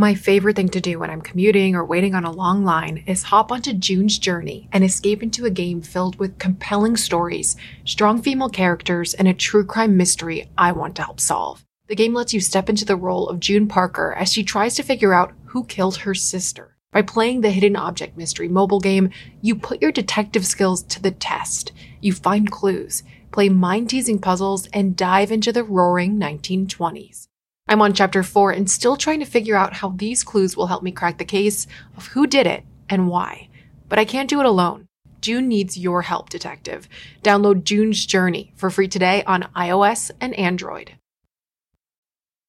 [0.00, 3.24] My favorite thing to do when I'm commuting or waiting on a long line is
[3.24, 8.48] hop onto June's Journey and escape into a game filled with compelling stories, strong female
[8.48, 11.64] characters, and a true crime mystery I want to help solve.
[11.88, 14.84] The game lets you step into the role of June Parker as she tries to
[14.84, 16.76] figure out who killed her sister.
[16.92, 19.10] By playing the Hidden Object Mystery mobile game,
[19.42, 21.72] you put your detective skills to the test.
[22.00, 23.02] You find clues,
[23.32, 27.27] play mind teasing puzzles, and dive into the roaring 1920s.
[27.70, 30.82] I'm on chapter 4 and still trying to figure out how these clues will help
[30.82, 31.66] me crack the case
[31.96, 33.48] of who did it and why.
[33.90, 34.86] But I can't do it alone.
[35.20, 36.88] June needs your help, detective.
[37.22, 40.94] Download June's Journey for free today on iOS and Android.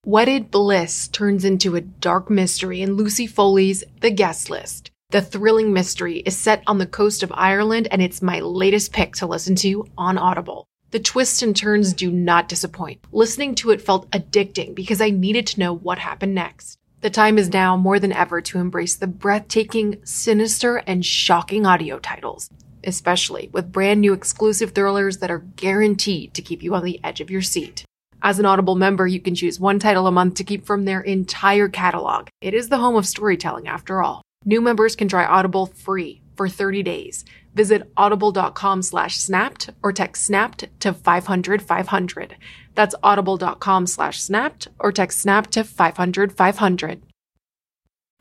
[0.05, 4.91] Wedded Bliss turns into a dark mystery in Lucy Foley's The Guest List.
[5.09, 9.15] The thrilling mystery is set on the coast of Ireland and it's my latest pick
[9.15, 10.67] to listen to on Audible.
[10.91, 12.99] The twists and turns do not disappoint.
[13.11, 16.79] Listening to it felt addicting because I needed to know what happened next.
[17.01, 21.99] The time is now more than ever to embrace the breathtaking, sinister, and shocking audio
[21.99, 22.49] titles,
[22.83, 27.21] especially with brand new exclusive thrillers that are guaranteed to keep you on the edge
[27.21, 27.85] of your seat.
[28.23, 31.01] As an Audible member, you can choose one title a month to keep from their
[31.01, 32.29] entire catalog.
[32.41, 34.23] It is the home of storytelling after all.
[34.43, 37.25] New members can try Audible free for 30 days.
[37.53, 42.35] Visit audible.com slash snapped or text snapped to 500 500.
[42.75, 47.01] That's audible.com slash snapped or text snapped to 500 500.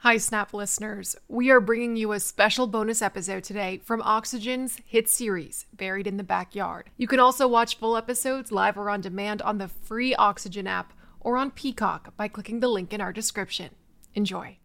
[0.02, 1.16] Hi, Snap listeners.
[1.26, 6.18] We are bringing you a special bonus episode today from Oxygen's hit series, Buried in
[6.18, 6.90] the Backyard.
[6.96, 10.92] You can also watch full episodes live or on demand on the free Oxygen app
[11.18, 13.70] or on Peacock by clicking the link in our description.
[14.14, 14.58] Enjoy.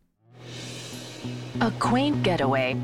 [1.62, 2.80] A quaint getaway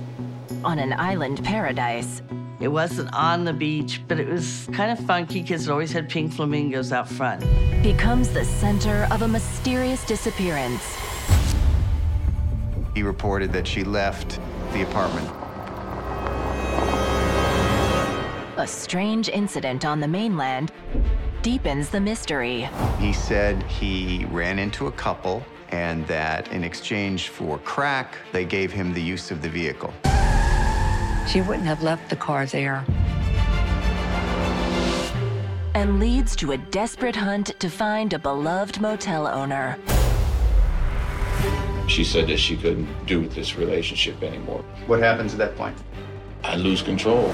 [0.63, 2.21] on an island paradise.
[2.59, 6.09] It wasn't on the beach, but it was kind of funky because it always had
[6.09, 7.41] pink flamingos out front.
[7.81, 10.83] Becomes the center of a mysterious disappearance.
[12.93, 14.39] He reported that she left
[14.73, 15.29] the apartment.
[18.57, 20.73] A strange incident on the mainland
[21.41, 22.67] deepens the mystery.
[22.99, 28.73] He said he ran into a couple and that in exchange for crack, they gave
[28.73, 29.93] him the use of the vehicle.
[31.29, 32.83] She wouldn't have left the car there.
[35.75, 39.77] And leads to a desperate hunt to find a beloved motel owner.
[41.87, 44.63] She said that she couldn't do with this relationship anymore.
[44.87, 45.77] What happens at that point?
[46.43, 47.31] I lose control.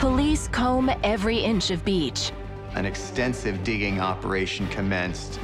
[0.00, 2.32] Police comb every inch of beach.
[2.74, 5.38] An extensive digging operation commenced.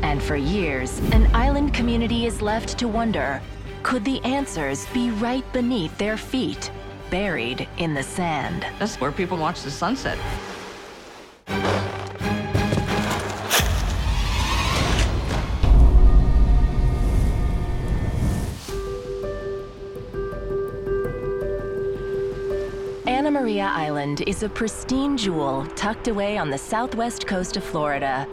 [0.00, 3.42] And for years, an island community is left to wonder
[3.86, 6.72] could the answers be right beneath their feet,
[7.10, 8.66] buried in the sand?
[8.78, 10.18] That's where people watch the sunset.
[23.06, 28.26] Anna Maria Island is a pristine jewel tucked away on the southwest coast of Florida.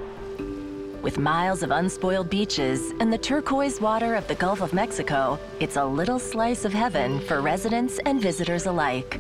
[1.04, 5.76] With miles of unspoiled beaches and the turquoise water of the Gulf of Mexico, it's
[5.76, 9.20] a little slice of heaven for residents and visitors alike.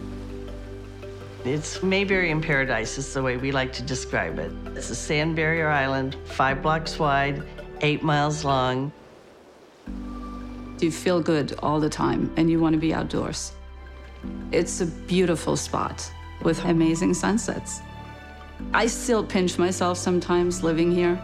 [1.43, 4.53] It's Mayberry in paradise, is the way we like to describe it.
[4.77, 7.43] It's a sand barrier island, five blocks wide,
[7.81, 8.93] eight miles long.
[10.79, 13.51] You feel good all the time and you want to be outdoors.
[14.53, 16.09] It's a beautiful spot
[16.43, 17.81] with amazing sunsets.
[18.73, 21.21] I still pinch myself sometimes living here.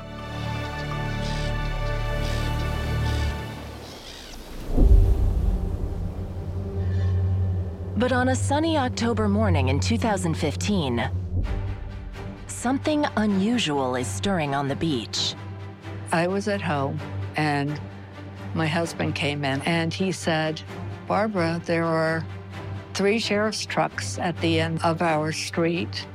[8.10, 11.12] But on a sunny October morning in 2015,
[12.48, 15.36] something unusual is stirring on the beach.
[16.12, 17.00] I was at home
[17.36, 17.80] and
[18.56, 20.60] my husband came in and he said,
[21.08, 22.26] Barbara, there are
[22.96, 26.08] three sheriff's trucks at the end of our street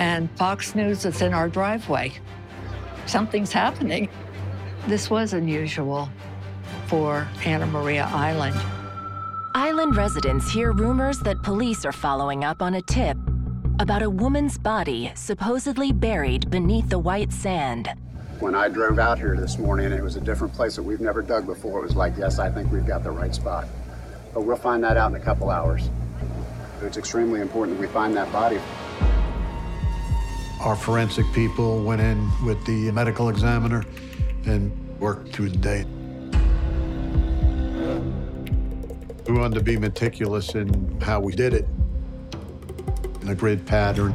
[0.00, 2.12] and Fox News is in our driveway.
[3.06, 4.08] Something's happening.
[4.88, 6.08] This was unusual
[6.88, 8.60] for Anna Maria Island.
[9.56, 13.16] Island residents hear rumors that police are following up on a tip
[13.78, 17.88] about a woman's body supposedly buried beneath the white sand.
[18.40, 21.22] When I drove out here this morning, it was a different place that we've never
[21.22, 21.78] dug before.
[21.78, 23.68] It was like, yes, I think we've got the right spot.
[24.32, 25.88] But we'll find that out in a couple hours.
[26.82, 28.58] It's extremely important that we find that body.
[30.62, 33.84] Our forensic people went in with the medical examiner
[34.46, 35.86] and worked through the day.
[39.26, 41.66] We wanted to be meticulous in how we did it,
[43.22, 44.14] in a grid pattern.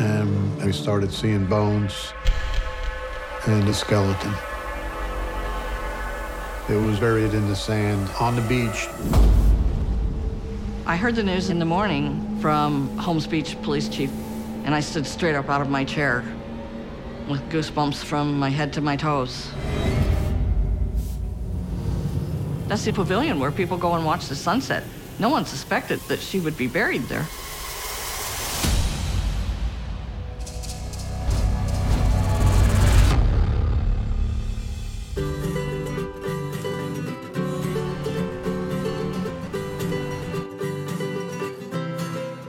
[0.00, 2.14] and we started seeing bones
[3.46, 4.32] and a skeleton.
[6.70, 8.88] It was buried in the sand on the beach.
[10.86, 14.10] I heard the news in the morning from Holmes Beach Police Chief,
[14.64, 16.24] and I stood straight up out of my chair
[17.30, 19.50] with goosebumps from my head to my toes.
[22.66, 24.82] That's the pavilion where people go and watch the sunset.
[25.18, 27.26] No one suspected that she would be buried there.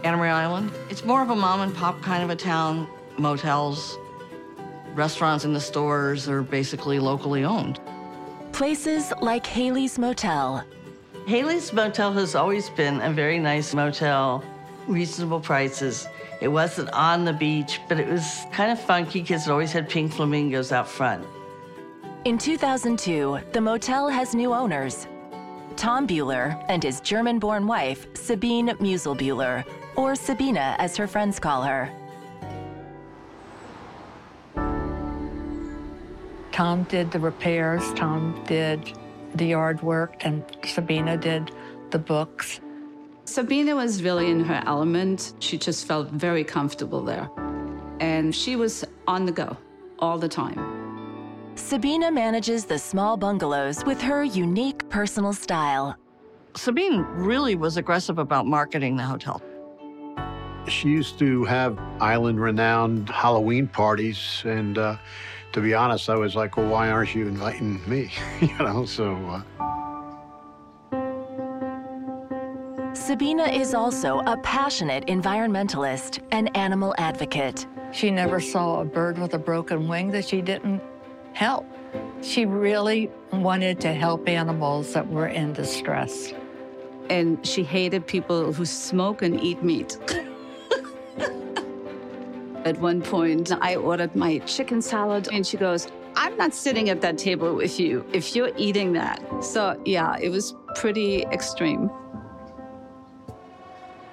[0.03, 2.87] Anna Maria Island, it's more of a mom and pop kind of a town.
[3.17, 3.97] Motels,
[4.95, 7.79] restaurants and the stores are basically locally owned.
[8.51, 10.63] Places like Haley's Motel.
[11.25, 14.43] Haley's Motel has always been a very nice motel,
[14.87, 16.07] reasonable prices.
[16.41, 19.87] It wasn't on the beach, but it was kind of funky because it always had
[19.87, 21.25] pink flamingos out front.
[22.25, 25.07] In 2002, the motel has new owners
[25.75, 29.63] Tom Buehler and his German born wife, Sabine Musil-Buehler,
[29.95, 31.89] or Sabina as her friends call her.
[36.61, 38.93] Tom did the repairs, Tom did
[39.33, 41.49] the yard work, and Sabina did
[41.89, 42.61] the books.
[43.25, 45.33] Sabina was really in her element.
[45.39, 47.31] She just felt very comfortable there.
[47.99, 49.57] And she was on the go
[49.97, 50.59] all the time.
[51.55, 55.95] Sabina manages the small bungalows with her unique personal style.
[56.55, 59.41] Sabine really was aggressive about marketing the hotel.
[60.67, 64.43] She used to have island renowned Halloween parties.
[64.45, 64.97] And uh,
[65.53, 68.11] to be honest, I was like, well, why aren't you inviting me?
[68.41, 69.15] you know, so.
[69.15, 69.41] Uh...
[72.93, 77.65] Sabina is also a passionate environmentalist and animal advocate.
[77.91, 80.81] She never saw a bird with a broken wing that she didn't
[81.33, 81.65] help.
[82.21, 86.33] She really wanted to help animals that were in distress.
[87.09, 89.97] And she hated people who smoke and eat meat.
[92.63, 97.01] At one point, I ordered my chicken salad, and she goes, I'm not sitting at
[97.01, 99.19] that table with you if you're eating that.
[99.43, 101.89] So, yeah, it was pretty extreme.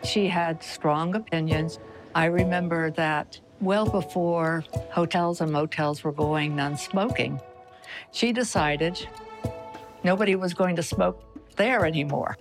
[0.03, 1.79] She had strong opinions.
[2.15, 7.41] I remember that well before hotels and motels were going non smoking,
[8.13, 9.07] she decided
[10.05, 11.23] nobody was going to smoke
[11.57, 12.39] there anymore.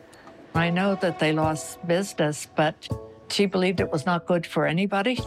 [0.56, 2.88] I know that they lost business, but
[3.30, 5.20] she believed it was not good for anybody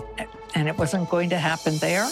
[0.54, 2.08] and it wasn't going to happen there.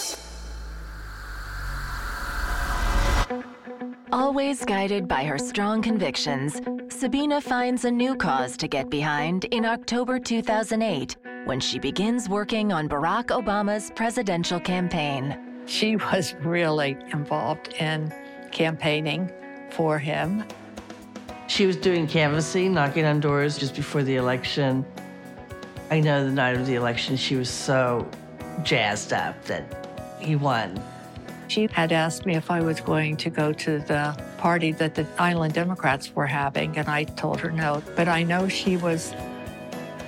[4.11, 9.65] Always guided by her strong convictions, Sabina finds a new cause to get behind in
[9.65, 11.15] October 2008
[11.45, 15.37] when she begins working on Barack Obama's presidential campaign.
[15.67, 18.11] She was really involved in
[18.51, 19.31] campaigning
[19.69, 20.43] for him.
[21.47, 24.85] She was doing canvassing, knocking on doors just before the election.
[25.91, 28.09] I know the night of the election, she was so
[28.63, 30.81] jazzed up that he won.
[31.47, 35.07] She had asked me if I was going to go to the party that the
[35.17, 37.81] Island Democrats were having, and I told her no.
[37.95, 39.15] But I know she was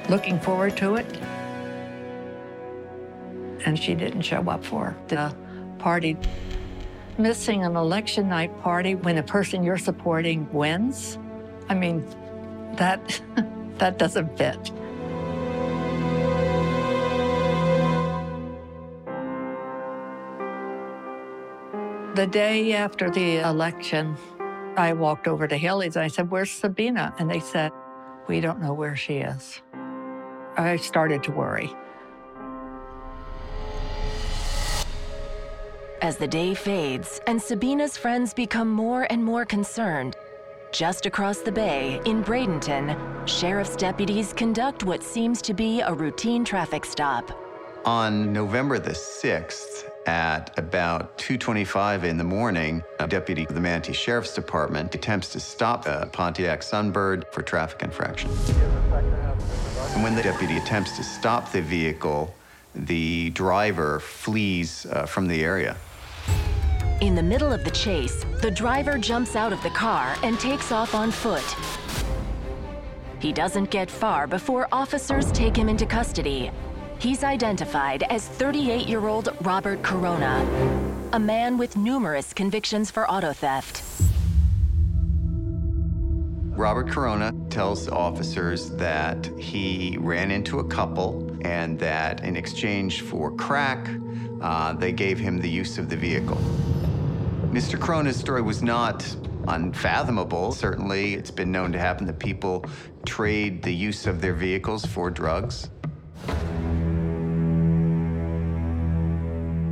[0.07, 1.05] looking forward to it.
[3.65, 5.35] And she didn't show up for the
[5.79, 6.15] party.
[7.17, 11.17] Missing an election night party when the person you're supporting wins,
[11.69, 12.05] I mean,
[12.75, 13.21] that,
[13.77, 14.71] that doesn't fit.
[22.13, 24.17] The day after the election,
[24.75, 27.15] I walked over to Haley's and I said, Where's Sabina?
[27.17, 27.71] And they said,
[28.27, 29.61] We don't know where she is.
[30.57, 31.73] I started to worry.
[36.01, 40.17] As the day fades and Sabina's friends become more and more concerned,
[40.73, 46.43] just across the bay in Bradenton, sheriff's deputies conduct what seems to be a routine
[46.43, 47.31] traffic stop.
[47.85, 53.93] On November the 6th, at about 2.25 in the morning, a deputy of the Manatee
[53.93, 58.29] Sheriff's Department attempts to stop a Pontiac Sunbird for traffic infraction.
[59.93, 62.33] And when the deputy attempts to stop the vehicle,
[62.73, 65.75] the driver flees uh, from the area.
[67.01, 70.71] In the middle of the chase, the driver jumps out of the car and takes
[70.71, 71.43] off on foot.
[73.19, 76.51] He doesn't get far before officers take him into custody.
[77.01, 80.47] He's identified as 38 year old Robert Corona,
[81.13, 83.81] a man with numerous convictions for auto theft.
[86.55, 93.31] Robert Corona tells officers that he ran into a couple and that in exchange for
[93.31, 93.89] crack,
[94.39, 96.37] uh, they gave him the use of the vehicle.
[97.47, 97.79] Mr.
[97.79, 99.03] Corona's story was not
[99.47, 100.51] unfathomable.
[100.51, 102.63] Certainly, it's been known to happen that people
[103.07, 105.67] trade the use of their vehicles for drugs.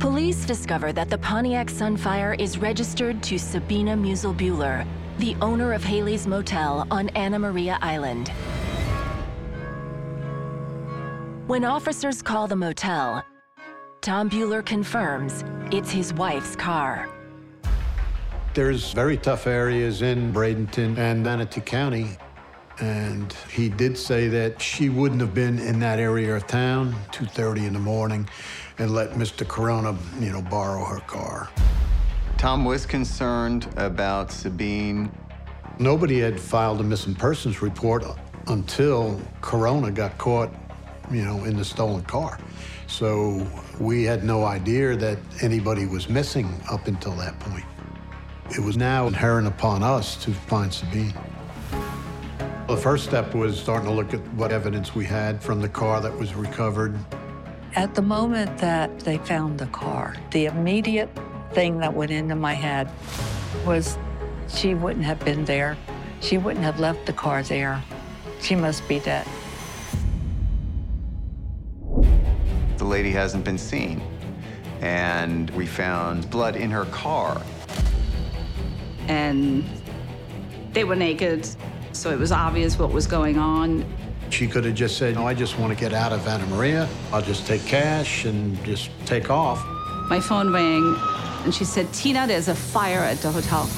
[0.00, 4.86] Police discover that the Pontiac Sunfire is registered to Sabina Musil-Buehler,
[5.18, 8.28] the owner of Haley's Motel on Anna Maria Island.
[11.46, 13.22] When officers call the motel,
[14.00, 17.06] Tom Buehler confirms it's his wife's car.
[18.54, 22.16] There's very tough areas in Bradenton and Manatee County.
[22.78, 27.66] And he did say that she wouldn't have been in that area of town 2:30
[27.66, 28.26] in the morning
[28.80, 29.46] and let Mr.
[29.46, 31.50] Corona, you know, borrow her car.
[32.38, 35.12] Tom was concerned about Sabine.
[35.78, 38.04] Nobody had filed a missing persons report
[38.46, 40.50] until Corona got caught,
[41.10, 42.38] you know, in the stolen car.
[42.86, 43.46] So
[43.78, 47.66] we had no idea that anybody was missing up until that point.
[48.56, 51.14] It was now inherent upon us to find Sabine.
[52.66, 56.00] The first step was starting to look at what evidence we had from the car
[56.00, 56.98] that was recovered.
[57.76, 61.08] At the moment that they found the car, the immediate
[61.52, 62.90] thing that went into my head
[63.64, 63.96] was
[64.48, 65.76] she wouldn't have been there.
[66.20, 67.80] She wouldn't have left the car there.
[68.40, 69.24] She must be dead.
[72.76, 74.02] The lady hasn't been seen.
[74.80, 77.40] And we found blood in her car.
[79.06, 79.64] And
[80.72, 81.48] they were naked,
[81.92, 83.84] so it was obvious what was going on.
[84.30, 86.88] She could have just said, no, I just want to get out of Anna Maria.
[87.12, 89.62] I'll just take cash and just take off.
[90.08, 90.96] My phone rang,
[91.44, 93.68] and she said, Tina, there's a fire at the hotel.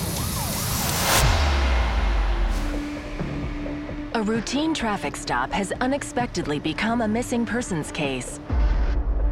[4.14, 8.38] A routine traffic stop has unexpectedly become a missing persons case.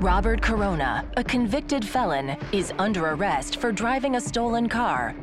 [0.01, 5.15] Robert Corona, a convicted felon, is under arrest for driving a stolen car.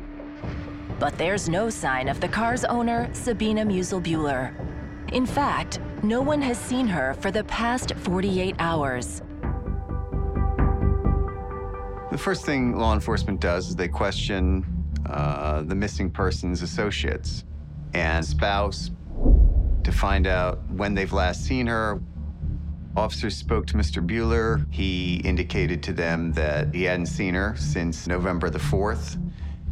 [1.00, 4.54] But there's no sign of the car's owner, Sabina Musil-Buehler.
[5.12, 9.22] In fact, no one has seen her for the past 48 hours.
[12.10, 14.64] The first thing law enforcement does is they question
[15.06, 17.44] uh, the missing person's associates
[17.94, 18.90] and spouse
[19.84, 22.00] to find out when they've last seen her.
[22.96, 24.04] Officers spoke to Mr.
[24.04, 24.66] Buehler.
[24.72, 29.16] He indicated to them that he hadn't seen her since November the 4th,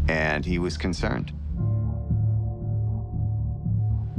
[0.08, 1.32] and he was concerned.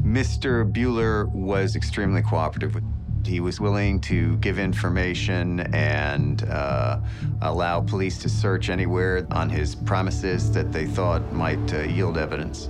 [0.07, 0.71] Mr.
[0.71, 2.81] Buehler was extremely cooperative.
[3.25, 7.01] He was willing to give information and uh,
[7.41, 12.69] allow police to search anywhere on his premises that they thought might uh, yield evidence.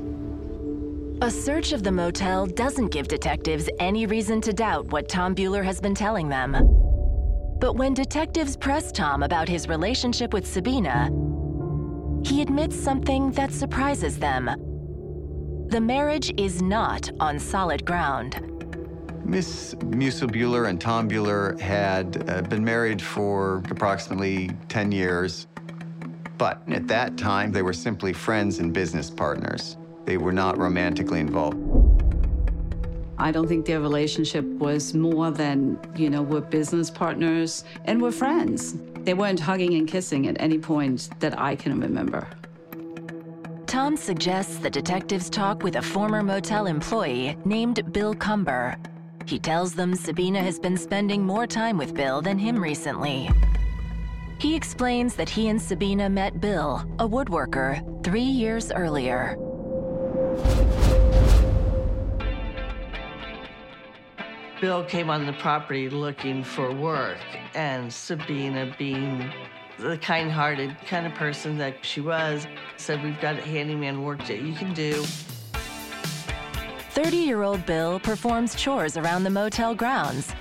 [1.22, 5.64] A search of the motel doesn't give detectives any reason to doubt what Tom Buehler
[5.64, 6.54] has been telling them.
[7.60, 11.12] But when detectives press Tom about his relationship with Sabina,
[12.24, 14.67] he admits something that surprises them.
[15.68, 18.42] The marriage is not on solid ground.
[19.26, 25.46] Miss Musil-Buehler and Tom Buehler had uh, been married for approximately 10 years,
[26.38, 29.76] but at that time they were simply friends and business partners.
[30.06, 31.58] They were not romantically involved.
[33.18, 38.14] I don't think their relationship was more than, you know, we're business partners and we're
[38.14, 38.76] friends.
[39.04, 42.26] They weren't hugging and kissing at any point that I can remember.
[43.78, 48.76] Tom suggests the detectives talk with a former motel employee named Bill Cumber.
[49.28, 53.30] He tells them Sabina has been spending more time with Bill than him recently.
[54.40, 59.38] He explains that he and Sabina met Bill, a woodworker, three years earlier.
[64.60, 67.20] Bill came on the property looking for work,
[67.54, 69.32] and Sabina, being
[69.80, 74.42] the kind hearted kind of person that she was, said, We've got handyman work that
[74.42, 75.04] you can do.
[76.92, 80.34] 30 year old Bill performs chores around the motel grounds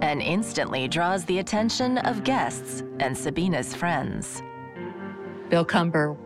[0.00, 4.42] and instantly draws the attention of guests and Sabina's friends.
[5.50, 6.16] Bill Cumber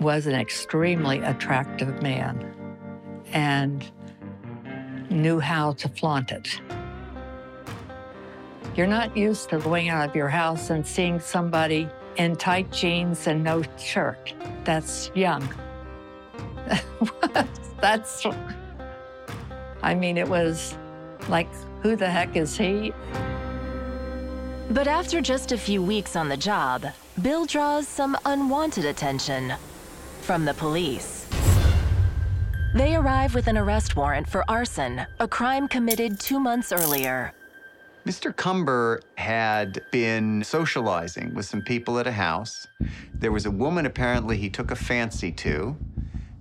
[0.00, 2.54] was an extremely attractive man
[3.32, 3.90] and
[5.10, 6.60] knew how to flaunt it.
[8.76, 13.26] You're not used to going out of your house and seeing somebody in tight jeans
[13.26, 14.34] and no shirt.
[14.64, 15.48] That's young.
[17.80, 18.26] That's,
[19.82, 20.76] I mean, it was
[21.30, 21.48] like,
[21.82, 22.92] who the heck is he?
[24.70, 26.84] But after just a few weeks on the job,
[27.22, 29.54] Bill draws some unwanted attention
[30.20, 31.26] from the police.
[32.74, 37.32] They arrive with an arrest warrant for arson, a crime committed two months earlier.
[38.06, 38.34] Mr.
[38.34, 42.68] Cumber had been socializing with some people at a house.
[43.12, 45.76] There was a woman apparently he took a fancy to.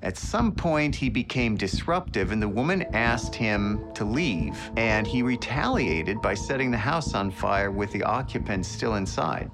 [0.04, 5.24] At some point, he became disruptive, and the woman asked him to leave, and he
[5.24, 9.50] retaliated by setting the house on fire with the occupants still inside.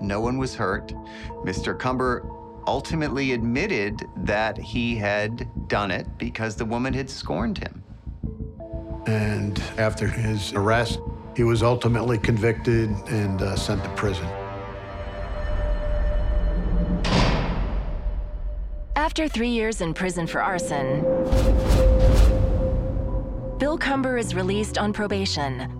[0.00, 0.88] No one was hurt.
[1.44, 1.78] Mr.
[1.78, 2.26] Cumber
[2.66, 7.84] ultimately admitted that he had done it because the woman had scorned him.
[9.06, 11.00] And after his arrest,
[11.36, 14.26] he was ultimately convicted and uh, sent to prison.
[18.94, 21.02] After three years in prison for arson,
[23.58, 25.70] Bill Cumber is released on probation.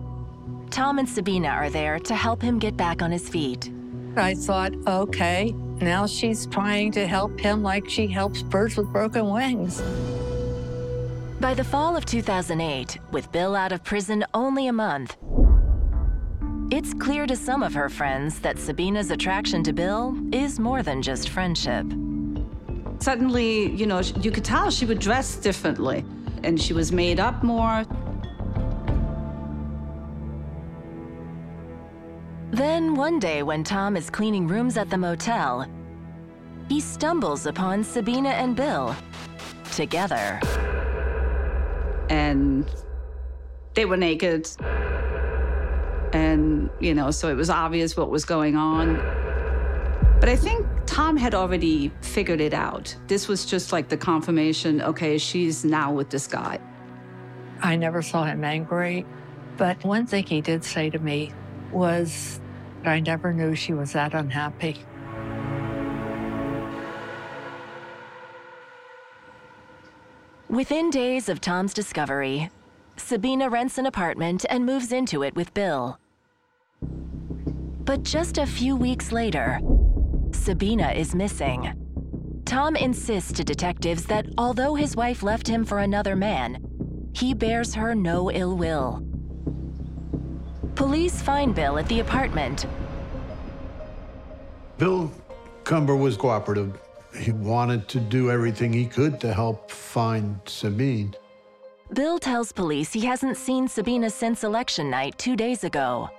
[0.69, 3.71] Tom and Sabina are there to help him get back on his feet.
[4.15, 9.29] I thought, okay, now she's trying to help him like she helps birds with broken
[9.29, 9.81] wings.
[11.43, 15.17] By the fall of 2008, with Bill out of prison only a month,
[16.71, 21.01] it's clear to some of her friends that Sabina's attraction to Bill is more than
[21.01, 21.85] just friendship.
[22.99, 26.05] Suddenly, you know, you could tell she would dress differently
[26.43, 27.83] and she was made up more.
[32.51, 35.67] Then one day when Tom is cleaning rooms at the motel,
[36.69, 38.95] he stumbles upon Sabina and Bill
[39.73, 40.39] together.
[42.13, 42.69] And
[43.73, 44.47] they were naked.
[46.13, 48.97] And, you know, so it was obvious what was going on.
[50.19, 52.95] But I think Tom had already figured it out.
[53.07, 56.59] This was just like the confirmation okay, she's now with this guy.
[57.61, 59.05] I never saw him angry,
[59.57, 61.31] but one thing he did say to me
[61.71, 62.39] was,
[62.85, 64.77] I never knew she was that unhappy.
[70.53, 72.47] Within days of Tom's discovery,
[72.95, 75.97] Sabina rents an apartment and moves into it with Bill.
[76.79, 79.59] But just a few weeks later,
[80.31, 81.73] Sabina is missing.
[82.45, 86.63] Tom insists to detectives that although his wife left him for another man,
[87.13, 89.03] he bears her no ill will.
[90.75, 92.67] Police find Bill at the apartment.
[94.77, 95.11] Bill
[95.63, 96.79] Cumber was cooperative.
[97.15, 101.15] He wanted to do everything he could to help find Sabine.
[101.93, 106.09] Bill tells police he hasn't seen Sabina since election night two days ago.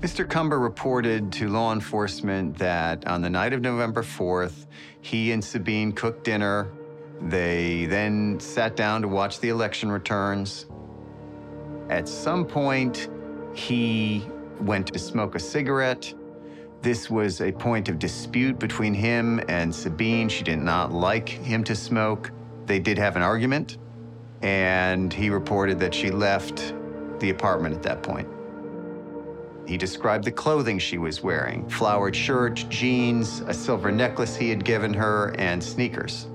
[0.00, 0.28] Mr.
[0.28, 4.66] Cumber reported to law enforcement that on the night of November 4th,
[5.00, 6.70] he and Sabine cooked dinner.
[7.22, 10.66] They then sat down to watch the election returns.
[11.88, 13.08] At some point,
[13.54, 14.26] he
[14.60, 16.12] went to smoke a cigarette.
[16.84, 20.28] This was a point of dispute between him and Sabine.
[20.28, 22.30] She did not like him to smoke.
[22.66, 23.78] They did have an argument,
[24.42, 26.74] and he reported that she left
[27.20, 28.28] the apartment at that point.
[29.66, 34.62] He described the clothing she was wearing flowered shirt, jeans, a silver necklace he had
[34.62, 36.28] given her, and sneakers.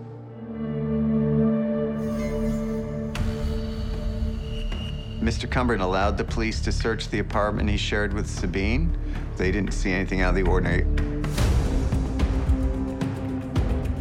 [5.30, 5.48] Mr.
[5.48, 8.92] Cumberland allowed the police to search the apartment he shared with Sabine.
[9.38, 10.88] They didn't see anything out of the ordinary.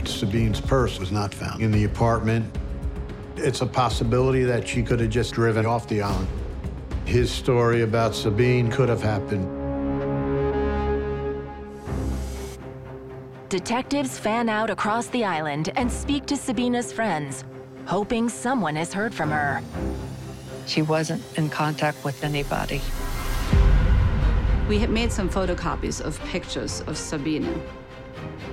[0.07, 2.51] Sabine's purse was not found in the apartment.
[3.37, 6.29] It's a possibility that she could have just driven off the island.
[7.05, 9.47] His story about Sabine could have happened.
[13.51, 17.45] Detectives fan out across the island and speak to Sabina's friends,
[17.85, 19.61] hoping someone has heard from her.
[20.69, 22.83] She wasn't in contact with anybody.
[24.69, 27.53] We had made some photocopies of pictures of Sabina.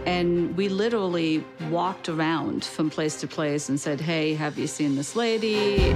[0.06, 4.96] And we literally walked around from place to place and said, Hey, have you seen
[4.96, 5.94] this lady?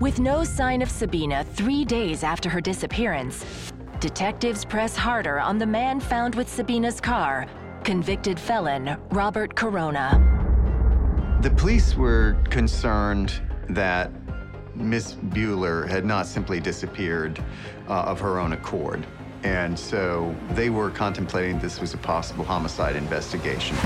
[0.00, 3.44] With no sign of Sabina three days after her disappearance,
[4.00, 7.46] detectives press harder on the man found with Sabina's car,
[7.84, 10.26] convicted felon Robert Corona.
[11.40, 14.10] The police were concerned that
[14.80, 17.42] Miss Buehler had not simply disappeared
[17.88, 19.06] uh, of her own accord.
[19.42, 23.76] And so they were contemplating this was a possible homicide investigation.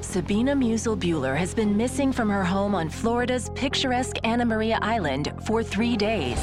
[0.00, 5.62] Sabina Musil-Buehler has been missing from her home on Florida's picturesque Anna Maria Island for
[5.62, 6.38] three days.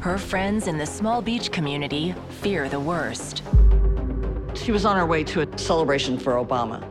[0.00, 3.42] Her friends in the small beach community fear the worst.
[4.62, 6.86] She was on her way to a celebration for Obama.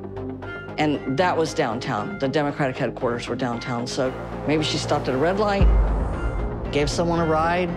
[0.78, 2.20] And that was downtown.
[2.20, 3.88] The Democratic headquarters were downtown.
[3.88, 4.14] So
[4.46, 5.68] maybe she stopped at a red light,
[6.74, 7.70] gave someone a ride,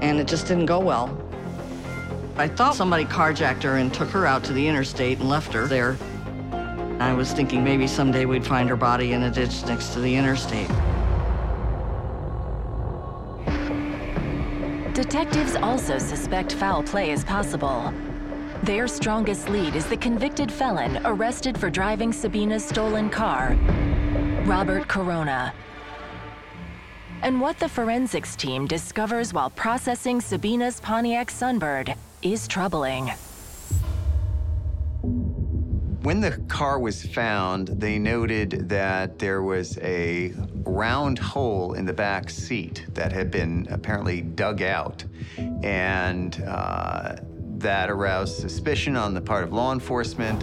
[0.00, 1.14] and it just didn't go well.
[2.38, 5.66] I thought somebody carjacked her and took her out to the interstate and left her
[5.66, 5.98] there.
[6.98, 10.14] I was thinking maybe someday we'd find her body in a ditch next to the
[10.14, 10.68] interstate.
[14.94, 17.92] Detectives also suspect foul play is possible.
[18.64, 23.56] Their strongest lead is the convicted felon arrested for driving Sabina's stolen car,
[24.44, 25.54] Robert Corona.
[27.22, 33.12] And what the forensics team discovers while processing Sabina's Pontiac Sunbird is troubling.
[36.02, 40.32] When the car was found, they noted that there was a
[40.64, 45.04] round hole in the back seat that had been apparently dug out.
[45.62, 47.16] And uh,
[47.60, 50.42] that aroused suspicion on the part of law enforcement.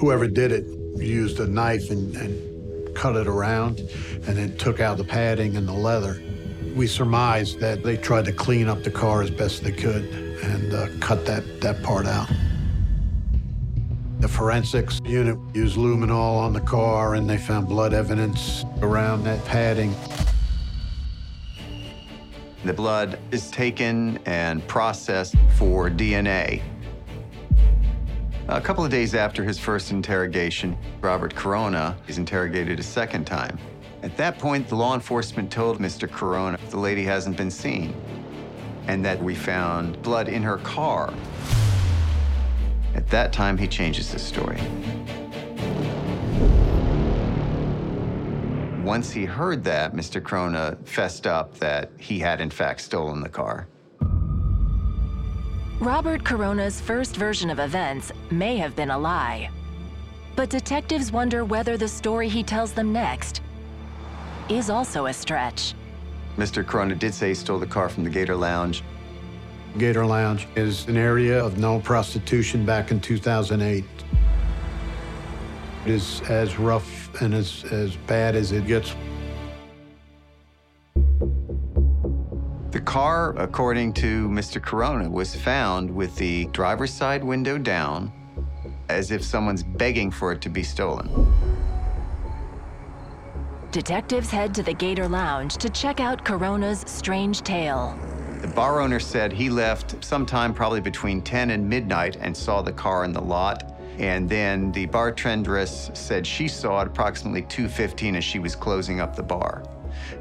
[0.00, 3.80] Whoever did it used a knife and, and cut it around
[4.26, 6.22] and then took out the padding and the leather.
[6.74, 10.04] We surmised that they tried to clean up the car as best they could
[10.42, 12.28] and uh, cut that, that part out.
[14.20, 19.44] The forensics unit used luminol on the car and they found blood evidence around that
[19.44, 19.94] padding.
[22.64, 26.62] The blood is taken and processed for DNA.
[28.48, 33.58] A couple of days after his first interrogation, Robert Corona is interrogated a second time.
[34.02, 36.10] At that point, the law enforcement told Mr.
[36.10, 37.94] Corona the lady hasn't been seen
[38.86, 41.12] and that we found blood in her car.
[42.94, 44.60] At that time, he changes his story.
[48.84, 50.22] Once he heard that, Mr.
[50.22, 53.66] Corona fessed up that he had, in fact, stolen the car.
[55.80, 59.50] Robert Corona's first version of events may have been a lie.
[60.36, 63.40] But detectives wonder whether the story he tells them next
[64.48, 65.74] is also a stretch.
[66.36, 66.66] Mr.
[66.66, 68.82] Corona did say he stole the car from the Gator Lounge
[69.76, 73.84] Gator Lounge is an area of no prostitution back in 2008.
[75.84, 78.94] It is as rough and as, as bad as it gets.
[82.70, 84.60] The car, according to Mr.
[84.60, 88.12] Corona, was found with the driver's side window down,
[88.88, 91.32] as if someone's begging for it to be stolen.
[93.70, 97.98] Detectives head to the Gator Lounge to check out Corona's strange tale.
[98.40, 102.72] The bar owner said he left sometime probably between 10 and midnight and saw the
[102.72, 103.73] car in the lot.
[103.98, 109.14] And then the bartendress said she saw it approximately 2.15 as she was closing up
[109.14, 109.62] the bar.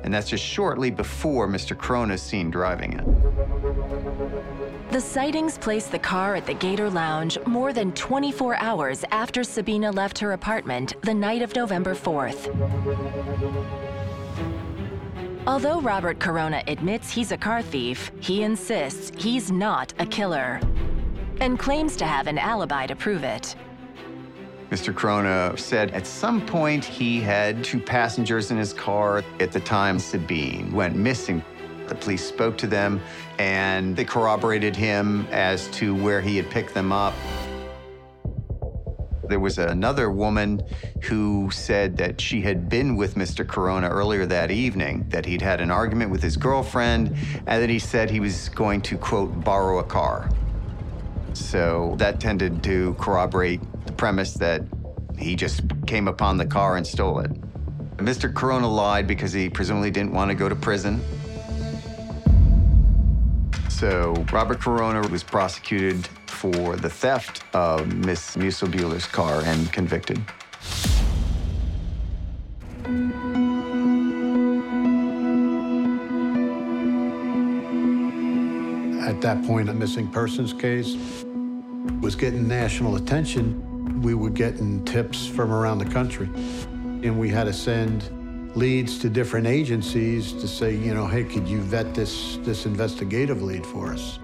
[0.03, 1.77] And that's just shortly before Mr.
[1.77, 4.91] Corona's seen driving it.
[4.91, 9.91] The sightings place the car at the Gator Lounge more than 24 hours after Sabina
[9.91, 12.49] left her apartment the night of November 4th.
[15.45, 20.62] Although Robert Corona admits he's a car thief, he insists he's not a killer
[21.39, 23.56] and claims to have an alibi to prove it.
[24.69, 24.96] Mr.
[24.96, 29.24] Corona said at some point he had two passengers in his car.
[29.39, 31.43] At the time, Sabine went missing.
[31.88, 33.02] The police spoke to them
[33.38, 37.13] and they corroborated him as to where he had picked them up.
[39.30, 40.62] There was another woman
[41.04, 43.48] who said that she had been with Mr.
[43.48, 47.15] Corona earlier that evening, that he'd had an argument with his girlfriend,
[47.48, 50.30] and that he said he was going to, quote, borrow a car.
[51.34, 54.63] So that tended to corroborate the premise that
[55.17, 57.32] he just came upon the car and stole it.
[57.98, 58.34] Mr.
[58.34, 61.02] Corona lied because he presumably didn't want to go to prison.
[63.69, 70.22] So Robert Corona was prosecuted for the theft of Miss Musil car and convicted.
[79.23, 80.95] That point, a missing persons case
[82.01, 84.01] was getting national attention.
[84.01, 88.09] We were getting tips from around the country, and we had to send
[88.55, 93.41] leads to different agencies to say, you know, hey, could you vet this, this investigative
[93.41, 94.19] lead for us?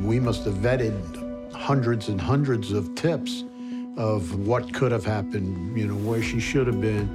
[0.00, 3.44] We must have vetted hundreds and hundreds of tips
[3.98, 7.06] of what could have happened, you know, where she should have been.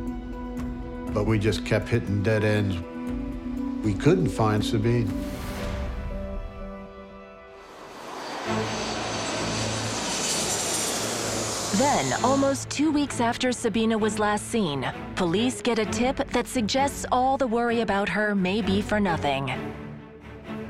[1.11, 2.77] But we just kept hitting dead ends.
[3.83, 5.11] We couldn't find Sabine.
[11.77, 17.05] Then, almost two weeks after Sabina was last seen, police get a tip that suggests
[17.11, 19.51] all the worry about her may be for nothing.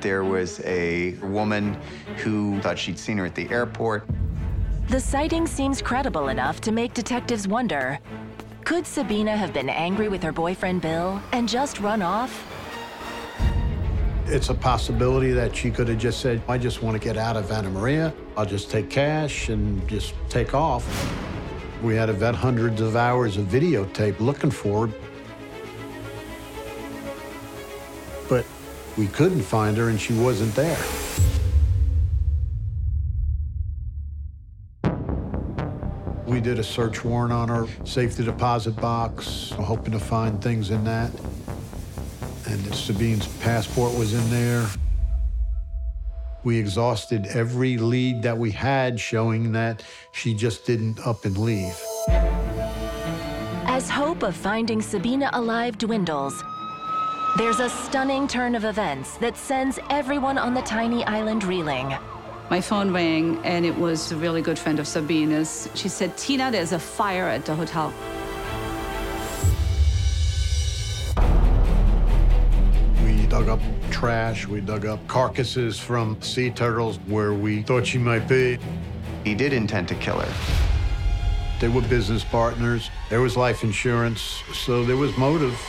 [0.02, 1.80] There was a woman
[2.18, 4.08] who thought she'd seen her at the airport.
[4.88, 8.00] The sighting seems credible enough to make detectives wonder
[8.64, 12.34] could Sabina have been angry with her boyfriend Bill and just run off?
[14.26, 17.38] It's a possibility that she could have just said, I just want to get out
[17.38, 18.12] of Anna Maria.
[18.38, 20.86] I'll just take cash and just take off.
[21.82, 24.94] We had to vet hundreds of hours of videotape looking for her.
[28.28, 28.46] But
[28.98, 30.78] we couldn't find her and she wasn't there.
[36.28, 40.84] We did a search warrant on her safety deposit box, hoping to find things in
[40.84, 41.12] that.
[42.48, 44.68] And Sabine's passport was in there.
[46.46, 49.82] We exhausted every lead that we had showing that
[50.12, 51.76] she just didn't up and leave.
[53.66, 56.44] As hope of finding Sabina alive dwindles,
[57.40, 61.96] there's a stunning turn of events that sends everyone on the tiny island reeling.
[62.52, 65.68] My phone rang, and it was a really good friend of Sabina's.
[65.74, 67.92] She said, Tina, there's a fire at the hotel.
[73.36, 73.60] Dug up
[73.92, 78.58] trash, we dug up carcasses from sea turtles where we thought she might be.
[79.26, 80.34] He did intend to kill her.
[81.60, 85.60] They were business partners, there was life insurance, so there was motive.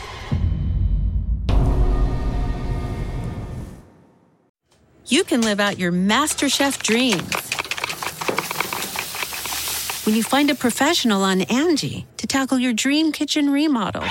[5.08, 7.34] you can live out your MasterChef dreams.
[10.04, 14.04] When you find a professional on Angie to tackle your dream kitchen remodel.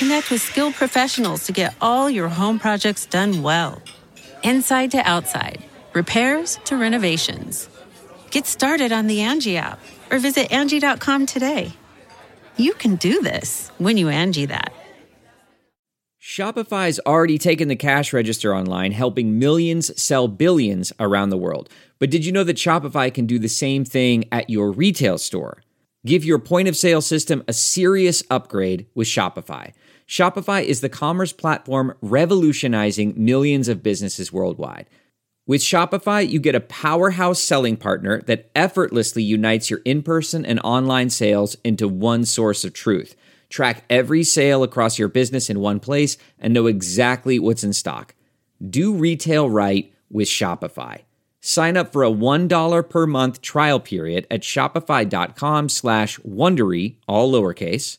[0.00, 3.82] Connect with skilled professionals to get all your home projects done well.
[4.42, 7.68] Inside to outside, repairs to renovations.
[8.30, 9.78] Get started on the Angie app
[10.10, 11.74] or visit Angie.com today.
[12.56, 14.72] You can do this when you Angie that.
[16.18, 21.68] Shopify's already taken the cash register online, helping millions sell billions around the world.
[21.98, 25.62] But did you know that Shopify can do the same thing at your retail store?
[26.06, 29.74] Give your point of sale system a serious upgrade with Shopify.
[30.10, 34.86] Shopify is the commerce platform revolutionizing millions of businesses worldwide.
[35.46, 40.58] With Shopify, you get a powerhouse selling partner that effortlessly unites your in person and
[40.64, 43.14] online sales into one source of truth.
[43.50, 48.16] Track every sale across your business in one place and know exactly what's in stock.
[48.68, 51.02] Do retail right with Shopify.
[51.40, 57.98] Sign up for a $1 per month trial period at shopify.com slash Wondery, all lowercase.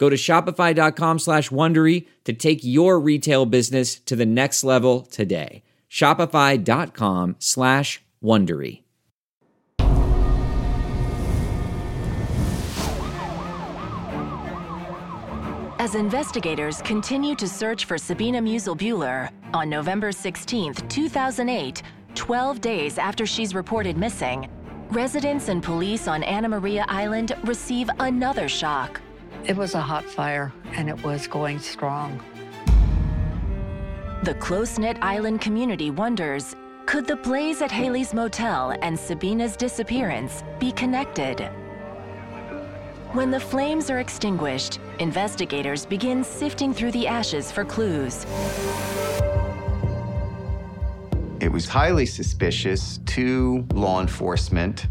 [0.00, 5.62] Go to shopify.com slash Wondery to take your retail business to the next level today.
[5.90, 8.80] Shopify.com slash Wondery.
[15.78, 21.82] As investigators continue to search for Sabina Musil-Buehler, on November 16, 2008,
[22.14, 24.48] 12 days after she's reported missing,
[24.92, 29.02] residents and police on Anna Maria Island receive another shock.
[29.44, 32.22] It was a hot fire, and it was going strong.
[34.22, 40.44] The close knit island community wonders could the blaze at Haley's Motel and Sabina's disappearance
[40.58, 41.48] be connected?
[43.12, 48.26] When the flames are extinguished, investigators begin sifting through the ashes for clues.
[51.40, 54.86] It was highly suspicious to law enforcement.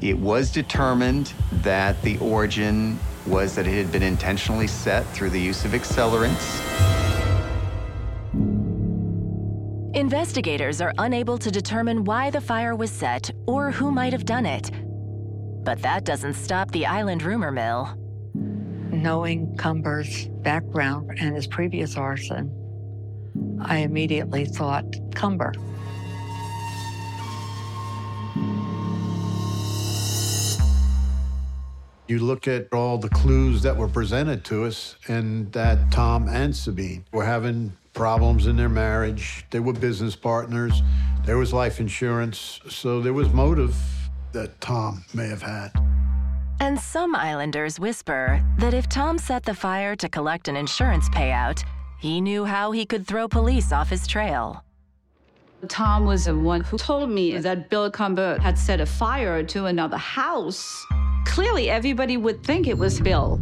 [0.00, 5.40] It was determined that the origin was that it had been intentionally set through the
[5.40, 6.62] use of accelerants.
[9.94, 14.44] Investigators are unable to determine why the fire was set or who might have done
[14.44, 14.70] it.
[15.64, 17.96] But that doesn't stop the island rumor mill.
[18.34, 22.52] Knowing Cumber's background and his previous arson,
[23.60, 24.84] I immediately thought
[25.14, 25.52] Cumber.
[32.08, 36.54] You look at all the clues that were presented to us, and that Tom and
[36.54, 39.44] Sabine were having problems in their marriage.
[39.50, 40.82] They were business partners.
[41.24, 42.60] There was life insurance.
[42.68, 43.74] So there was motive
[44.30, 45.72] that Tom may have had.
[46.60, 51.64] And some islanders whisper that if Tom set the fire to collect an insurance payout,
[51.98, 54.62] he knew how he could throw police off his trail.
[55.68, 59.66] Tom was the one who told me that Bill Cumber had set a fire to
[59.66, 60.86] another house.
[61.26, 63.38] Clearly, everybody would think it was Bill.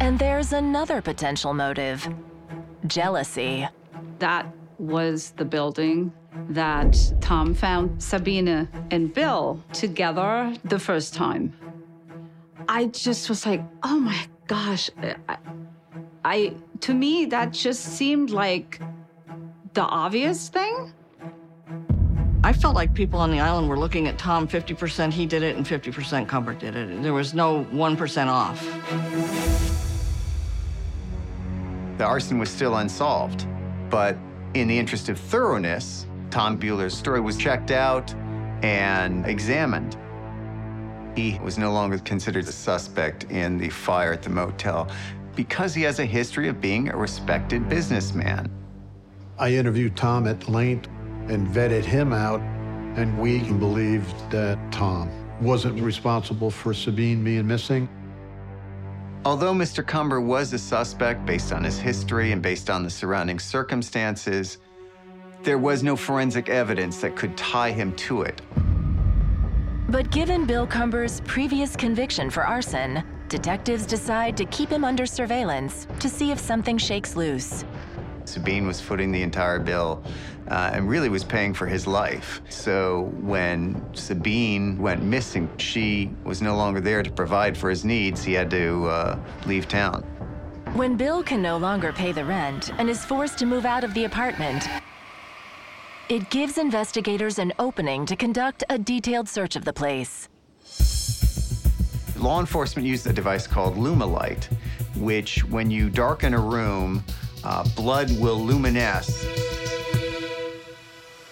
[0.00, 2.08] And there's another potential motive
[2.86, 3.68] jealousy.
[4.18, 4.46] That
[4.78, 6.12] was the building
[6.48, 11.52] that Tom found Sabina and Bill together the first time.
[12.68, 14.90] I just was like, oh my gosh.
[15.28, 15.36] I,
[16.24, 18.80] I to me that just seemed like
[19.74, 20.92] the obvious thing.
[22.44, 25.56] I felt like people on the island were looking at Tom 50% he did it
[25.56, 27.02] and 50% Cumber did it.
[27.02, 28.62] There was no 1% off.
[31.96, 33.46] The arson was still unsolved,
[33.88, 34.18] but
[34.52, 38.12] in the interest of thoroughness, Tom Buehler's story was checked out
[38.62, 39.96] and examined.
[41.16, 44.90] He was no longer considered a suspect in the fire at the motel
[45.34, 48.50] because he has a history of being a respected businessman.
[49.38, 50.90] I interviewed Tom at length
[51.28, 52.40] and vetted him out,
[52.96, 55.10] and we believed that Tom
[55.40, 57.88] wasn't responsible for Sabine being missing.
[59.24, 59.86] Although Mr.
[59.86, 64.58] Cumber was a suspect based on his history and based on the surrounding circumstances,
[65.42, 68.42] there was no forensic evidence that could tie him to it.
[69.88, 75.86] But given Bill Cumber's previous conviction for arson, detectives decide to keep him under surveillance
[76.00, 77.64] to see if something shakes loose.
[78.24, 80.02] Sabine was footing the entire bill
[80.48, 82.40] uh, and really was paying for his life.
[82.48, 88.22] So when Sabine went missing, she was no longer there to provide for his needs.
[88.22, 90.02] He had to uh, leave town.
[90.74, 93.94] When Bill can no longer pay the rent and is forced to move out of
[93.94, 94.68] the apartment,
[96.08, 100.28] it gives investigators an opening to conduct a detailed search of the place.
[102.16, 104.48] Law enforcement used a device called Lumilight,
[104.96, 107.04] which, when you darken a room,
[107.44, 109.26] uh, blood will luminesce.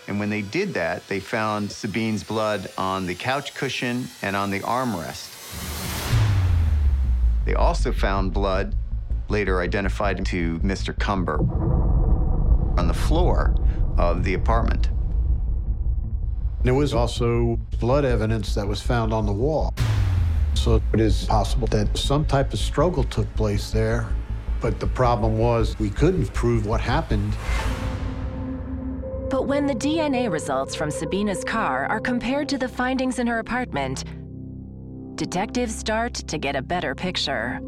[0.06, 4.50] And when they did that, they found Sabine's blood on the couch cushion and on
[4.50, 5.30] the armrest.
[7.44, 8.74] They also found blood,
[9.28, 10.96] later identified to Mr.
[10.96, 11.38] Cumber,
[12.78, 13.54] on the floor
[13.98, 14.90] of the apartment.
[16.62, 19.74] There was also blood evidence that was found on the wall.
[20.54, 24.08] So it is possible that some type of struggle took place there.
[24.62, 27.34] But the problem was we couldn't prove what happened.
[29.28, 33.40] But when the DNA results from Sabina's car are compared to the findings in her
[33.40, 34.04] apartment,
[35.16, 37.60] detectives start to get a better picture.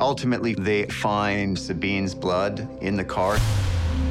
[0.00, 3.38] Ultimately, they find Sabine's blood in the car,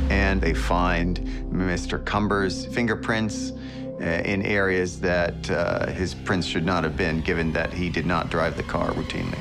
[0.10, 1.20] and they find
[1.52, 2.04] Mr.
[2.06, 3.52] Cumber's fingerprints
[4.00, 8.06] uh, in areas that uh, his prints should not have been, given that he did
[8.06, 9.40] not drive the car routinely.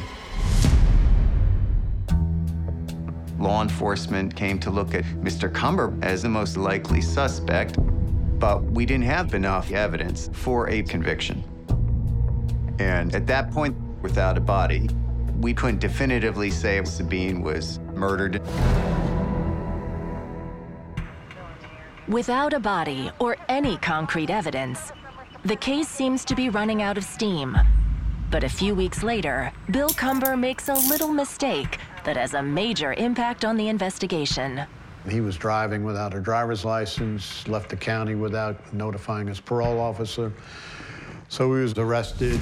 [3.38, 5.53] Law enforcement came to look at Mr.
[5.53, 7.77] Cumber as the most likely suspect,
[8.40, 11.44] but we didn't have enough evidence for a conviction.
[12.81, 14.88] And at that point, without a body,
[15.40, 18.42] we couldn't definitively say Sabine was murdered.
[22.09, 24.92] Without a body or any concrete evidence,
[25.44, 27.57] the case seems to be running out of steam.
[28.31, 32.94] But a few weeks later, Bill Cumber makes a little mistake that has a major
[32.94, 34.62] impact on the investigation.
[35.11, 40.33] He was driving without a driver's license, left the county without notifying his parole officer.
[41.29, 42.40] So he was arrested.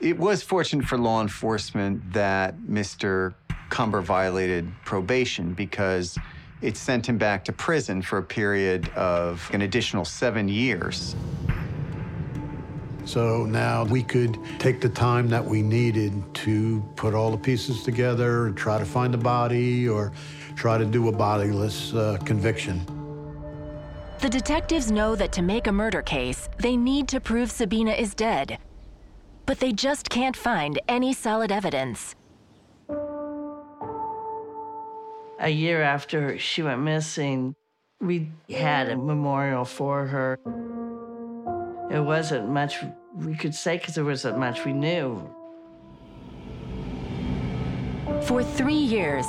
[0.00, 3.34] It was fortunate for law enforcement that Mr.
[3.70, 6.18] Cumber violated probation because
[6.62, 11.14] it sent him back to prison for a period of an additional seven years.
[13.04, 17.82] So now we could take the time that we needed to put all the pieces
[17.82, 20.12] together and try to find the body or
[20.56, 22.84] try to do a bodiless uh, conviction.
[24.20, 28.14] The detectives know that to make a murder case, they need to prove Sabina is
[28.14, 28.58] dead.
[29.44, 32.14] But they just can't find any solid evidence.
[35.38, 37.54] A year after she went missing,
[38.00, 40.38] we had a memorial for her.
[41.90, 42.78] It wasn't much
[43.14, 45.30] we could say because there wasn't much we knew.
[48.22, 49.26] For three years,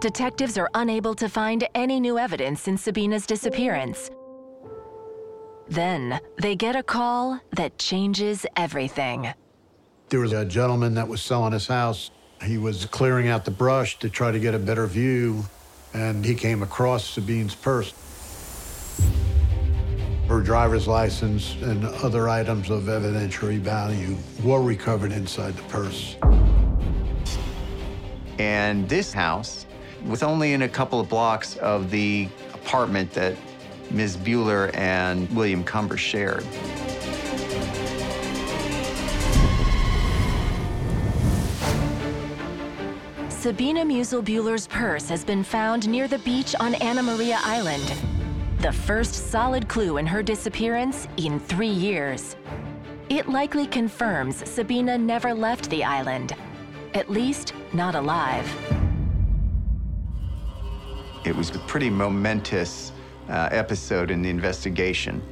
[0.00, 4.10] detectives are unable to find any new evidence in Sabina's disappearance.
[5.68, 9.32] Then they get a call that changes everything.
[10.08, 12.10] There was a gentleman that was selling his house.
[12.42, 15.44] He was clearing out the brush to try to get a better view,
[15.94, 17.92] and he came across Sabine's purse.
[20.28, 26.16] Her driver's license and other items of evidentiary value were recovered inside the purse.
[28.40, 29.66] And this house
[30.04, 33.36] was only in a couple of blocks of the apartment that
[33.92, 34.16] Ms.
[34.16, 36.44] Buehler and William Cumber shared.
[43.28, 47.94] Sabina Musil Buehler's purse has been found near the beach on Anna Maria Island,
[48.66, 52.34] the first solid clue in her disappearance in three years.
[53.08, 56.34] It likely confirms Sabina never left the island,
[56.92, 58.44] at least not alive.
[61.24, 62.90] It was a pretty momentous
[63.28, 65.22] uh, episode in the investigation.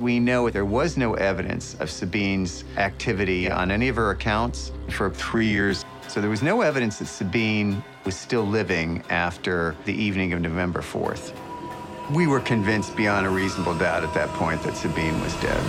[0.00, 5.10] We know there was no evidence of Sabine's activity on any of her accounts for
[5.10, 5.84] three years.
[6.08, 10.80] So there was no evidence that Sabine was still living after the evening of November
[10.80, 11.32] 4th.
[12.10, 15.60] We were convinced beyond a reasonable doubt at that point that Sabine was dead.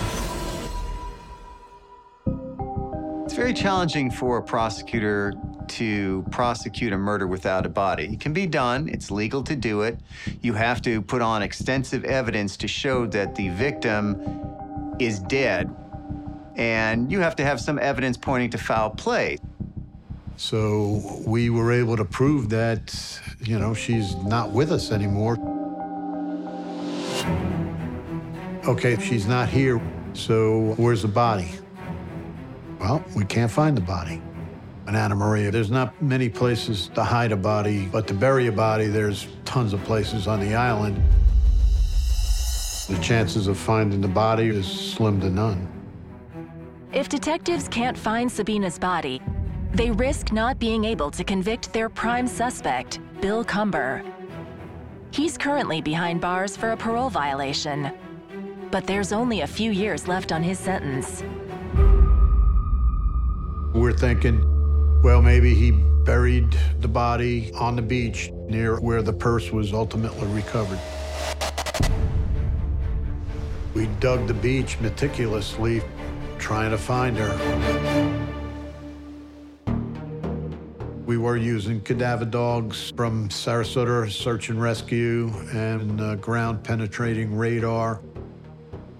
[3.24, 5.34] It's very challenging for a prosecutor
[5.66, 8.04] to prosecute a murder without a body.
[8.12, 9.98] It can be done, it's legal to do it.
[10.40, 15.74] You have to put on extensive evidence to show that the victim is dead.
[16.54, 19.38] And you have to have some evidence pointing to foul play.
[20.36, 25.57] So we were able to prove that, you know, she's not with us anymore.
[28.66, 29.80] Okay, she's not here,
[30.12, 31.50] so where's the body?
[32.78, 34.20] Well, we can't find the body.
[34.86, 38.52] In Anna Maria, there's not many places to hide a body, but to bury a
[38.52, 41.02] body, there's tons of places on the island.
[42.88, 45.68] The chances of finding the body is slim to none.
[46.92, 49.20] If detectives can't find Sabina's body,
[49.72, 54.02] they risk not being able to convict their prime suspect, Bill Cumber.
[55.10, 57.90] He's currently behind bars for a parole violation,
[58.70, 61.22] but there's only a few years left on his sentence.
[63.74, 64.42] We're thinking,
[65.02, 70.26] well, maybe he buried the body on the beach near where the purse was ultimately
[70.28, 70.78] recovered.
[73.74, 75.82] We dug the beach meticulously,
[76.38, 78.37] trying to find her.
[81.08, 88.02] We were using cadaver dogs from Sarasota Search and Rescue and uh, ground penetrating radar.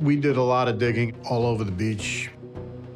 [0.01, 2.31] We did a lot of digging all over the beach.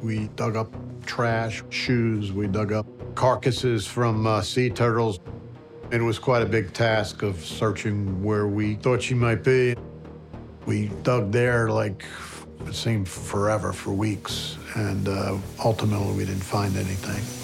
[0.01, 0.73] We dug up
[1.05, 5.19] trash, shoes, we dug up carcasses from uh, sea turtles.
[5.91, 9.75] It was quite a big task of searching where we thought she might be.
[10.65, 12.03] We dug there like
[12.65, 17.42] it seemed forever, for weeks, and uh, ultimately we didn't find anything.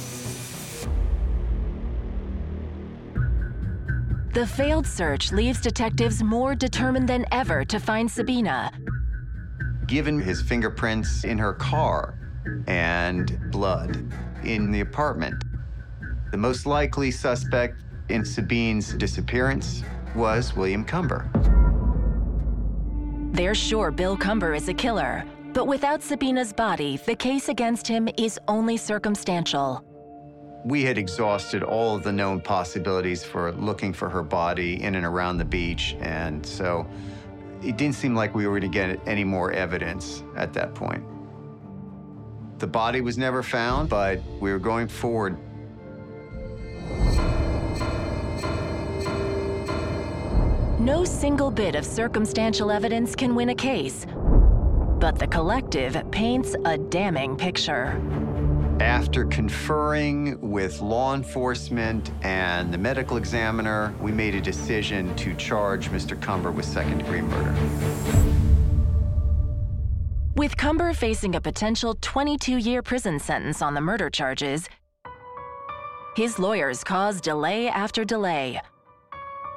[4.40, 8.72] The failed search leaves detectives more determined than ever to find Sabina.
[9.86, 12.18] Given his fingerprints in her car
[12.66, 14.02] and blood
[14.46, 15.44] in the apartment,
[16.32, 19.84] the most likely suspect in Sabine's disappearance
[20.16, 21.30] was William Cumber.
[23.34, 28.08] They're sure Bill Cumber is a killer, but without Sabina's body, the case against him
[28.18, 29.84] is only circumstantial.
[30.66, 35.06] We had exhausted all of the known possibilities for looking for her body in and
[35.06, 36.86] around the beach, and so
[37.64, 41.04] it didn't seem like we were going to get any more evidence at that point.
[42.60, 45.38] The body was never found, but we were going forward.
[50.80, 54.06] No single bit of circumstantial evidence can win a case,
[55.00, 58.02] but the collective paints a damning picture.
[58.80, 65.90] After conferring with law enforcement and the medical examiner, we made a decision to charge
[65.90, 66.20] Mr.
[66.22, 67.54] Cumber with second degree murder.
[70.36, 74.70] With Cumber facing a potential 22 year prison sentence on the murder charges,
[76.16, 78.62] his lawyers caused delay after delay.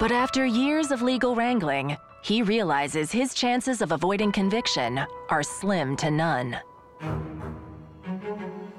[0.01, 5.97] But after years of legal wrangling, he realizes his chances of avoiding conviction are slim
[5.99, 6.59] to none.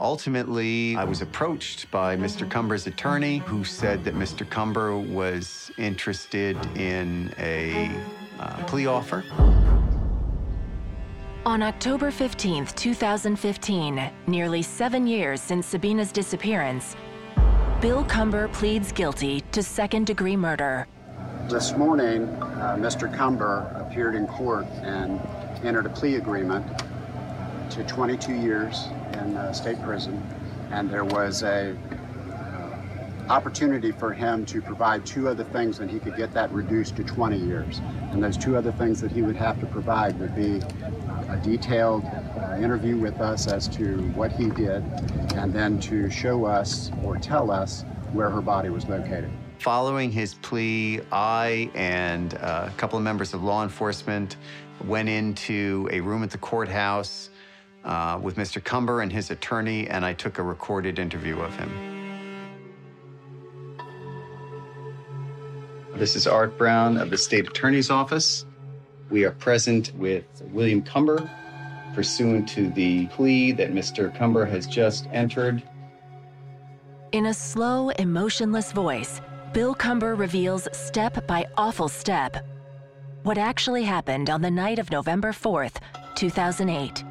[0.04, 2.49] Ultimately, I was approached by Mr.
[2.49, 4.47] Cumber's attorney, who said that Mr.
[4.47, 7.89] Cumber was interested in a
[8.38, 9.24] uh, plea offer.
[11.45, 16.97] On October 15, 2015, nearly seven years since Sabina's disappearance,
[17.80, 20.86] Bill Cumber pleads guilty to second degree murder.
[21.49, 23.14] This morning, uh, Mr.
[23.16, 25.22] Cumber appeared in court and
[25.64, 26.66] entered a plea agreement
[27.70, 30.22] to 22 years in uh, state prison,
[30.72, 31.76] and there was a
[32.32, 36.95] uh, opportunity for him to provide two other things, and he could get that reduced
[36.97, 37.82] to 20 years.
[38.11, 40.61] And those two other things that he would have to provide would be
[41.30, 44.84] a detailed uh, interview with us as to what he did,
[45.36, 49.30] and then to show us or tell us where her body was located.
[49.59, 54.36] Following his plea, I and uh, a couple of members of law enforcement
[54.86, 57.30] went into a room at the courthouse
[57.84, 58.64] uh, with Mr.
[58.64, 61.72] Cumber and his attorney, and I took a recorded interview of him.
[65.96, 68.46] This is Art Brown of the State Attorney's Office.
[69.10, 71.30] We are present with William Cumber
[71.94, 74.16] pursuant to the plea that Mr.
[74.18, 75.62] Cumber has just entered.
[77.12, 79.22] In a slow, emotionless voice,
[79.54, 82.46] Bill Cumber reveals step by awful step
[83.22, 85.78] what actually happened on the night of November 4th,
[86.16, 87.06] 2008.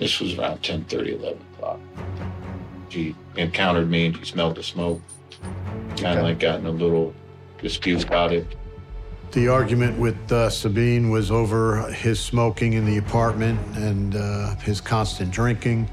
[0.00, 1.78] This was around 10 11 o'clock.
[2.88, 5.02] She encountered me and she smelled the smoke.
[5.98, 7.14] Kind of like got in a little
[7.60, 8.46] dispute about it.
[9.32, 14.80] The argument with uh, Sabine was over his smoking in the apartment and uh, his
[14.80, 15.88] constant drinking.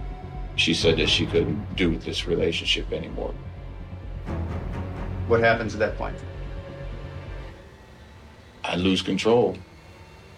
[0.55, 3.34] She said that she couldn't do with this relationship anymore.
[5.28, 6.16] What happens at that point?
[8.64, 9.58] I lose control.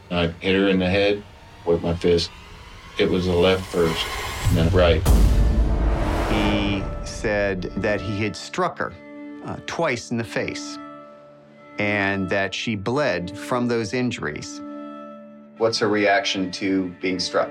[0.10, 1.24] I hit her in the head
[1.68, 2.32] with my fist.
[3.00, 4.06] It was the left first,
[4.50, 5.02] and then right.
[6.30, 8.94] He said that he had struck her
[9.46, 10.78] uh, twice in the face
[11.78, 14.60] and that she bled from those injuries.
[15.58, 17.50] What's her reaction to being struck?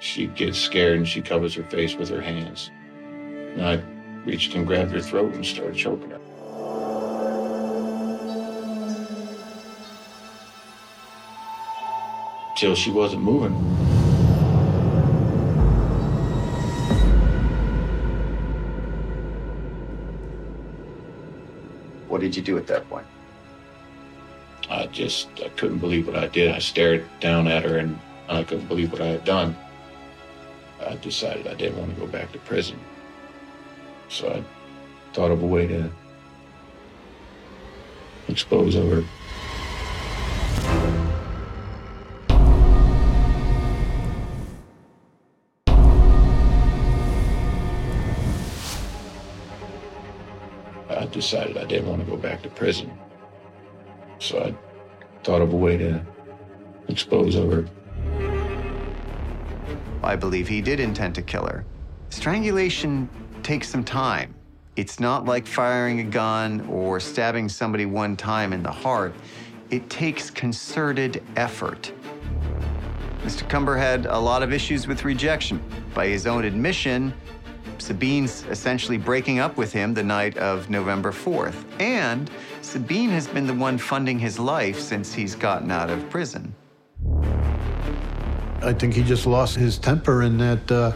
[0.00, 2.70] She gets scared and she covers her face with her hands.
[3.02, 3.82] And I
[4.24, 6.20] reached and grabbed her throat and started choking her.
[12.56, 13.87] Till she wasn't moving.
[22.28, 23.06] Did you do at that point?
[24.68, 26.50] I just I couldn't believe what I did.
[26.50, 27.98] I stared down at her and
[28.28, 29.56] I couldn't believe what I had done.
[30.86, 32.78] I decided I didn't want to go back to prison.
[34.10, 34.44] So I
[35.14, 35.90] thought of a way to
[38.28, 39.02] expose her.
[51.18, 52.96] Decided I didn't want to go back to prison.
[54.20, 54.54] So I
[55.24, 56.00] thought of a way to
[56.86, 57.66] expose her.
[60.04, 61.64] I believe he did intend to kill her.
[62.10, 63.08] Strangulation
[63.42, 64.32] takes some time.
[64.76, 69.12] It's not like firing a gun or stabbing somebody one time in the heart.
[69.70, 71.92] It takes concerted effort.
[73.24, 73.46] Mr.
[73.48, 75.60] Cumber had a lot of issues with rejection.
[75.94, 77.12] By his own admission,
[77.88, 81.64] Sabine's essentially breaking up with him the night of November 4th.
[81.80, 82.30] And
[82.60, 86.54] Sabine has been the one funding his life since he's gotten out of prison.
[88.60, 90.92] I think he just lost his temper in that uh,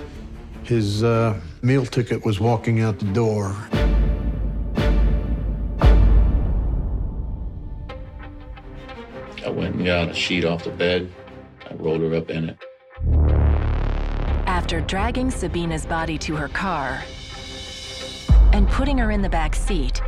[0.65, 3.57] his uh, meal ticket was walking out the door.
[9.47, 11.11] I went and got a sheet off the bed.
[11.71, 12.59] I rolled her up in it.
[14.63, 17.03] After dragging Sabina's body to her car
[18.53, 20.01] and putting her in the back seat,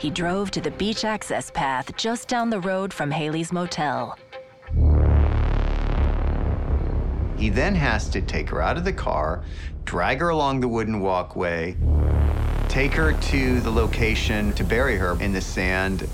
[0.00, 4.18] he drove to the beach access path just down the road from Haley's motel.
[7.38, 9.44] He then has to take her out of the car,
[9.84, 11.76] drag her along the wooden walkway,
[12.68, 16.08] take her to the location to bury her in the sand.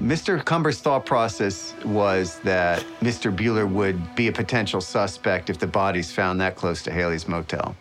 [0.00, 0.42] Mr.
[0.42, 3.34] Cumber's thought process was that Mr.
[3.34, 7.76] Buehler would be a potential suspect if the body's found that close to Haley's motel.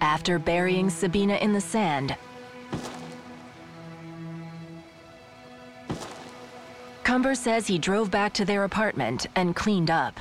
[0.00, 2.16] After burying Sabina in the sand,
[7.04, 10.18] Cumber says he drove back to their apartment and cleaned up.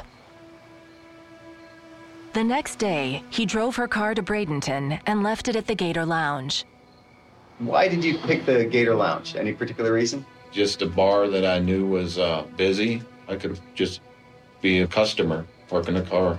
[2.34, 6.06] The next day, he drove her car to Bradenton and left it at the Gator
[6.06, 6.66] Lounge.
[7.58, 9.36] Why did you pick the Gator Lounge?
[9.36, 10.24] Any particular reason?
[10.54, 13.02] Just a bar that I knew was uh, busy.
[13.28, 14.02] I could just
[14.62, 16.38] be a customer, parking a car.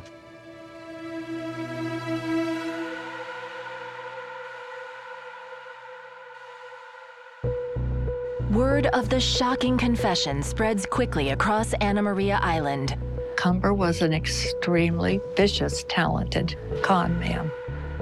[8.50, 12.96] Word of the shocking confession spreads quickly across Anna Maria Island.
[13.36, 17.50] Cumber was an extremely vicious, talented con man.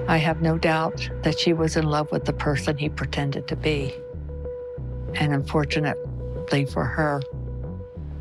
[0.07, 3.55] I have no doubt that she was in love with the person he pretended to
[3.55, 3.95] be.
[5.15, 7.21] And unfortunately for her,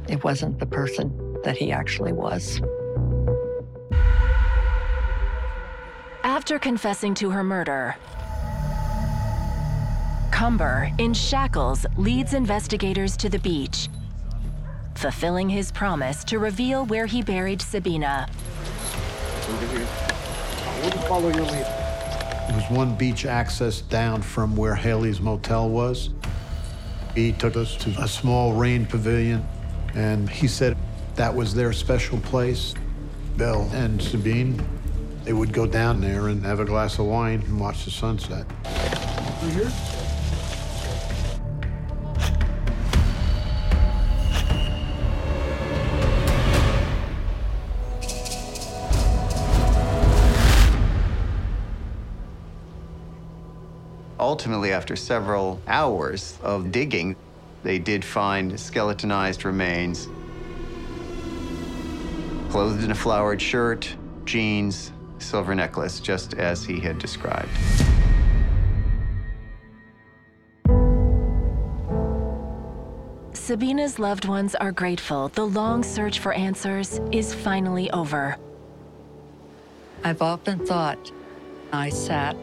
[0.09, 2.61] it wasn't the person that he actually was.
[6.25, 7.97] After confessing to her murder,
[10.31, 13.89] Cumber, in shackles, leads investigators to the beach,
[14.95, 18.29] fulfilling his promise to reveal where he buried Sabina.
[21.07, 21.67] follow your lead.
[22.49, 26.11] There was one beach access down from where Haley's motel was.
[27.15, 29.47] He took us to a small rain pavilion,
[29.95, 30.77] and he said
[31.17, 32.75] that was their special place.
[33.37, 34.65] Bill and Sabine,
[35.25, 38.47] they would go down there and have a glass of wine and watch the sunset.
[39.43, 40.02] You here?
[54.33, 57.15] Ultimately, after several hours of digging,
[57.65, 60.09] they did find skeletonized remains,
[62.49, 67.51] clothed in a flowered shirt, jeans, silver necklace, just as he had described.
[73.35, 78.39] Sabina's loved ones are grateful the long search for answers is finally over.
[80.03, 81.13] I've often thought
[81.71, 82.35] I sat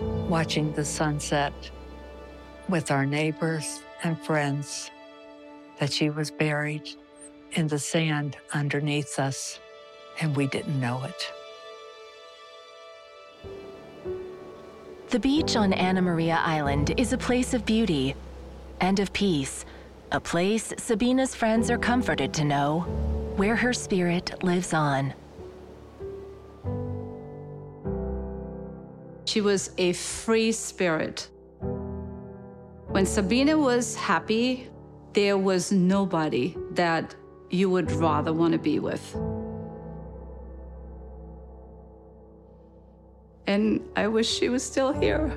[0.00, 1.52] watching the sunset
[2.68, 4.90] with our neighbors and friends
[5.78, 6.88] that she was buried
[7.52, 9.60] in the sand underneath us,
[10.20, 11.32] and we didn't know it.
[15.08, 18.16] The beach on Anna Maria Island is a place of beauty
[18.80, 19.64] and of peace,
[20.10, 22.80] a place Sabina's friends are comforted to know,
[23.36, 25.14] where her spirit lives on.
[29.24, 31.28] She was a free spirit.
[32.88, 34.68] When Sabina was happy,
[35.12, 37.14] there was nobody that
[37.50, 39.16] you would rather want to be with.
[43.46, 45.36] And I wish she was still here.